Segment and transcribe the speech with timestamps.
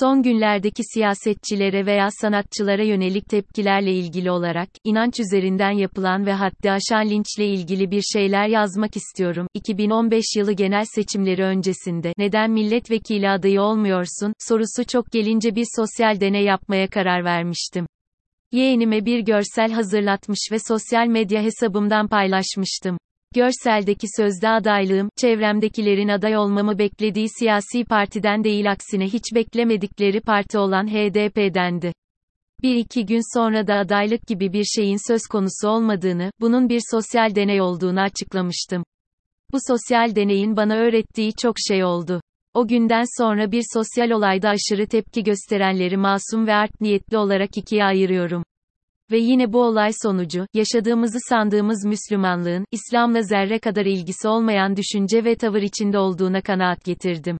[0.00, 7.10] Son günlerdeki siyasetçilere veya sanatçılara yönelik tepkilerle ilgili olarak, inanç üzerinden yapılan ve haddi aşan
[7.10, 9.46] linçle ilgili bir şeyler yazmak istiyorum.
[9.54, 16.44] 2015 yılı genel seçimleri öncesinde, neden milletvekili adayı olmuyorsun, sorusu çok gelince bir sosyal deney
[16.44, 17.86] yapmaya karar vermiştim.
[18.52, 22.98] Yeğenime bir görsel hazırlatmış ve sosyal medya hesabımdan paylaşmıştım.
[23.34, 30.86] Görseldeki sözde adaylığım, çevremdekilerin aday olmamı beklediği siyasi partiden değil aksine hiç beklemedikleri parti olan
[30.86, 31.92] HDP'dendi.
[32.62, 37.34] Bir iki gün sonra da adaylık gibi bir şeyin söz konusu olmadığını, bunun bir sosyal
[37.34, 38.84] deney olduğunu açıklamıştım.
[39.52, 42.20] Bu sosyal deneyin bana öğrettiği çok şey oldu.
[42.54, 47.84] O günden sonra bir sosyal olayda aşırı tepki gösterenleri masum ve art niyetli olarak ikiye
[47.84, 48.44] ayırıyorum.
[49.10, 55.34] Ve yine bu olay sonucu, yaşadığımızı sandığımız Müslümanlığın, İslam'la zerre kadar ilgisi olmayan düşünce ve
[55.34, 57.38] tavır içinde olduğuna kanaat getirdim.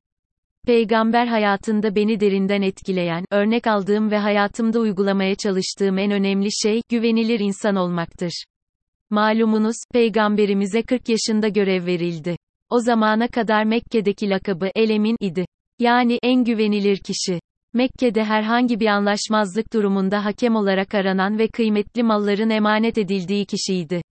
[0.67, 7.41] Peygamber hayatında beni derinden etkileyen, örnek aldığım ve hayatımda uygulamaya çalıştığım en önemli şey, güvenilir
[7.41, 8.45] insan olmaktır.
[9.11, 12.37] Malumunuz, peygamberimize 40 yaşında görev verildi.
[12.71, 15.47] O zamana kadar Mekke'deki lakabı Elemin idi.
[15.79, 17.41] Yani en güvenilir kişi.
[17.75, 24.03] Mekke'de herhangi bir anlaşmazlık durumunda hakem olarak aranan ve kıymetli malların emanet edildiği kişiydi.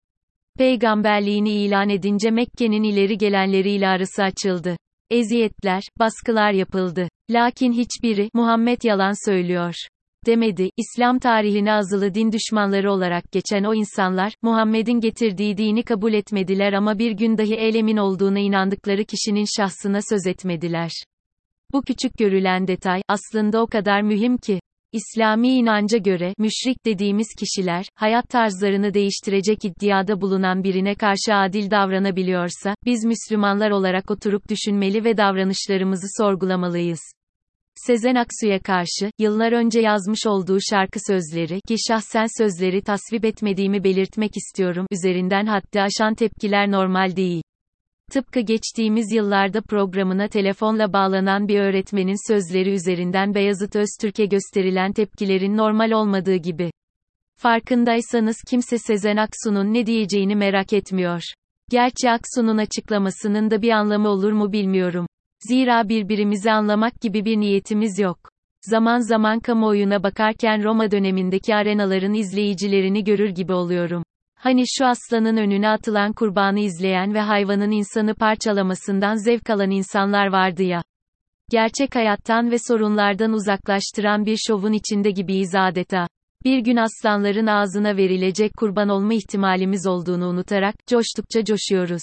[0.59, 4.77] Peygamberliğini ilan edince Mekke'nin ileri gelenleriyle arası açıldı.
[5.11, 7.09] Eziyetler, baskılar yapıldı.
[7.31, 9.75] Lakin hiçbiri, Muhammed yalan söylüyor.
[10.27, 16.73] Demedi, İslam tarihine azılı din düşmanları olarak geçen o insanlar, Muhammed'in getirdiği dini kabul etmediler
[16.73, 20.91] ama bir gün dahi elemin olduğuna inandıkları kişinin şahsına söz etmediler.
[21.73, 24.61] Bu küçük görülen detay, aslında o kadar mühim ki,
[24.93, 32.75] İslami inanca göre, müşrik dediğimiz kişiler, hayat tarzlarını değiştirecek iddiada bulunan birine karşı adil davranabiliyorsa,
[32.85, 37.01] biz Müslümanlar olarak oturup düşünmeli ve davranışlarımızı sorgulamalıyız.
[37.75, 44.37] Sezen Aksu'ya karşı, yıllar önce yazmış olduğu şarkı sözleri, ki şahsen sözleri tasvip etmediğimi belirtmek
[44.37, 47.43] istiyorum, üzerinden haddi aşan tepkiler normal değil.
[48.11, 55.91] Tıpkı geçtiğimiz yıllarda programına telefonla bağlanan bir öğretmenin sözleri üzerinden Beyazıt Öztürk'e gösterilen tepkilerin normal
[55.91, 56.71] olmadığı gibi.
[57.37, 61.23] Farkındaysanız kimse Sezen Aksu'nun ne diyeceğini merak etmiyor.
[61.71, 65.07] Gerçi Aksu'nun açıklamasının da bir anlamı olur mu bilmiyorum.
[65.49, 68.19] Zira birbirimizi anlamak gibi bir niyetimiz yok.
[68.63, 74.03] Zaman zaman kamuoyuna bakarken Roma dönemindeki arenaların izleyicilerini görür gibi oluyorum.
[74.43, 80.63] Hani şu aslanın önüne atılan kurbanı izleyen ve hayvanın insanı parçalamasından zevk alan insanlar vardı
[80.63, 80.83] ya.
[81.51, 86.07] Gerçek hayattan ve sorunlardan uzaklaştıran bir şovun içinde gibiyiz adeta.
[86.45, 92.03] Bir gün aslanların ağzına verilecek kurban olma ihtimalimiz olduğunu unutarak, coştukça coşuyoruz.